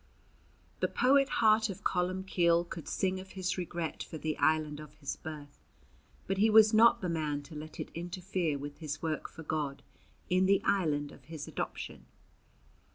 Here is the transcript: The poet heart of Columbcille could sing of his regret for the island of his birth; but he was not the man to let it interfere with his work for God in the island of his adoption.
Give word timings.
The 0.79 0.87
poet 0.87 1.29
heart 1.29 1.69
of 1.69 1.83
Columbcille 1.83 2.67
could 2.67 2.87
sing 2.87 3.19
of 3.19 3.33
his 3.33 3.55
regret 3.55 4.01
for 4.01 4.17
the 4.17 4.35
island 4.39 4.79
of 4.79 4.95
his 4.95 5.15
birth; 5.17 5.59
but 6.25 6.39
he 6.39 6.49
was 6.49 6.73
not 6.73 7.01
the 7.01 7.07
man 7.07 7.43
to 7.43 7.55
let 7.55 7.79
it 7.79 7.91
interfere 7.93 8.57
with 8.57 8.79
his 8.79 9.03
work 9.03 9.29
for 9.29 9.43
God 9.43 9.83
in 10.27 10.47
the 10.47 10.59
island 10.65 11.11
of 11.11 11.25
his 11.25 11.47
adoption. 11.47 12.05